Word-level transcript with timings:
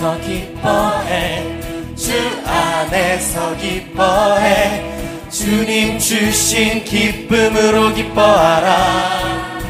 안에서 0.00 0.18
기뻐해. 0.22 1.60
주 1.94 2.12
안에서 2.46 3.54
기뻐해. 3.58 4.82
주님 5.28 5.98
주신 5.98 6.82
기쁨으로 6.84 7.92
기뻐하라. 7.92 9.60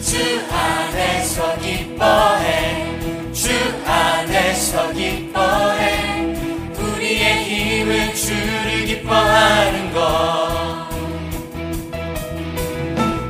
주 0.00 0.16
안에서 0.48 1.58
기뻐해. 1.58 2.86
주 3.32 3.50
안에서 3.84 4.92
기뻐해. 4.92 6.36
우리의 6.78 7.44
힘은 7.44 8.14
주를 8.14 8.86
기뻐하는 8.86 9.92
것. 9.92 10.88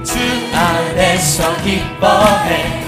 주 0.05 0.19
안에서 0.55 1.57
기뻐해 1.63 2.88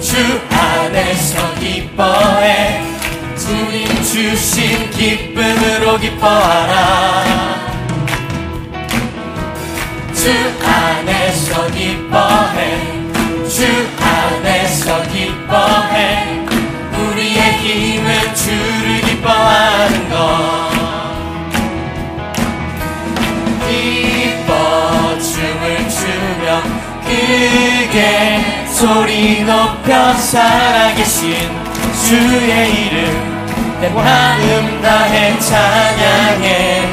주 0.00 0.16
안에서 0.50 1.54
기뻐해. 1.56 2.82
주님 3.36 3.86
주신 4.02 4.90
기쁨으로 4.90 5.98
기뻐하라. 5.98 7.24
주 10.14 10.30
안에서 10.64 11.66
기뻐해. 11.72 12.80
주 13.46 13.66
안에서 14.00 15.02
기뻐해. 15.02 16.46
우리의 16.96 17.52
힘은 17.58 18.34
주를 18.34 19.00
기뻐하는 19.02 20.08
것. 20.08 20.70
기뻐 23.68 25.18
춤을 25.18 25.88
추며 25.90 26.62
크게 27.04 28.39
소리 28.80 29.44
높여 29.44 30.14
살아계신 30.14 31.34
주의 32.06 32.86
이름 32.86 33.78
내 33.78 33.90
마음 33.90 34.80
다해 34.80 35.38
찬양해. 35.38 36.88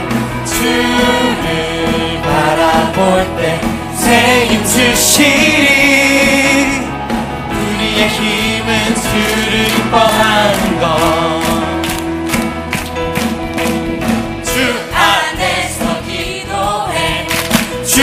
주를 0.45 2.21
바라볼 2.21 3.25
때 3.37 3.61
새힘 3.95 4.65
주시리. 4.65 5.55
우리의 7.51 8.09
힘은 8.09 8.95
주를 8.95 9.65
기뻐하는 9.67 10.79
것 10.81 11.47
주 14.43 14.53
안에서 14.91 16.01
기도해. 16.05 17.27
주 17.85 18.01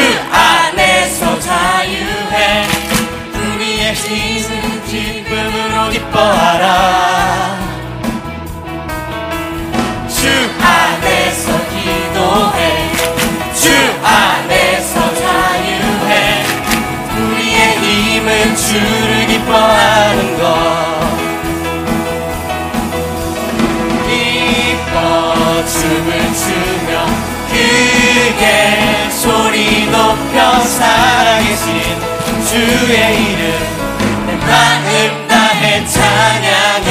춤을 25.67 26.11
추며 26.35 27.07
크게 27.49 29.11
소리 29.11 29.87
높여 29.87 30.61
살아계신 30.61 31.65
주의 32.47 32.95
이름 33.25 33.43
내 34.27 34.37
마음 34.37 35.29
다해 35.29 35.87
찬양해 35.87 36.91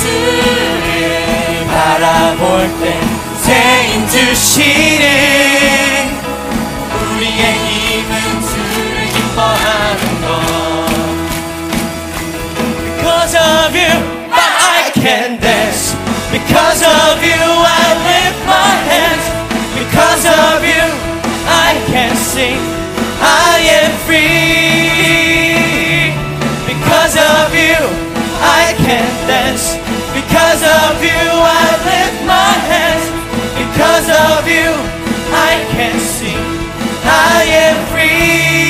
주를 0.00 1.66
바라볼 1.66 2.70
때 2.80 3.00
새힘 3.42 4.08
주시네 4.08 5.37
of 34.08 34.48
you 34.48 34.70
I 35.32 35.64
can 35.72 35.98
sing 36.00 36.44
I 37.04 37.44
am 37.64 37.76
free 37.92 38.68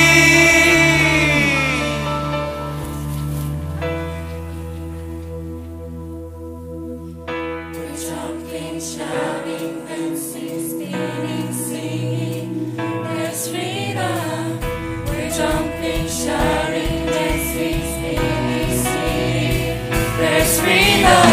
jumping, 8.09 8.81
shouting, 8.81 9.84
dancing, 9.87 10.59
spinning, 10.71 11.53
singing. 11.53 12.76
There's 12.76 13.49
freedom. 13.49 14.60
We're 15.06 15.31
jumping, 15.31 16.06
shouting, 16.06 17.06
dancing, 17.06 17.81
spinning, 17.93 18.72
singing. 18.84 19.78
There's 20.19 20.60
freedom. 20.60 21.28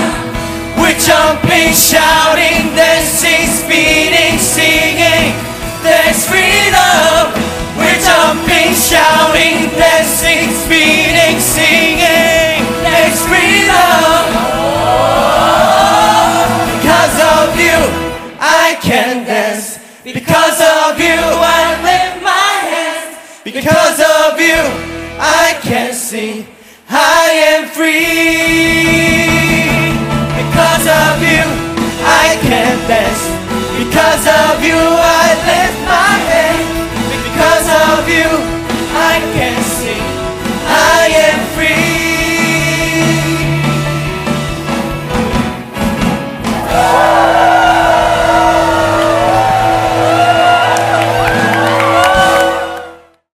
We're 0.79 0.99
jumping, 0.99 1.71
shouting, 1.73 2.54
dancing, 2.75 3.47
spinning, 3.47 4.37
singing. 4.37 5.31
There's 5.81 6.27
freedom. 6.27 7.31
We're 7.77 7.99
jumping, 8.03 8.75
shouting, 8.75 9.71
dancing, 9.79 10.51
spinning, 10.63 11.39
singing. 11.39 12.59
There's 12.83 13.19
freedom. 13.23 14.25
Because 16.75 17.15
of 17.35 17.47
you, 17.59 17.79
I 18.39 18.77
can 18.81 19.25
dance. 19.25 19.79
Because 20.03 20.59
of 20.59 20.99
you, 20.99 21.19
I 21.19 21.63
lift 21.87 22.23
my 22.23 22.51
hands. 22.71 23.17
Because 23.43 23.99
of 23.99 24.39
you, 24.39 24.61
I 25.19 25.57
can 25.61 25.93
sing. 25.93 26.47
I 26.89 27.29
am 27.49 27.67
free. 27.69 28.94
You, 34.67 35.04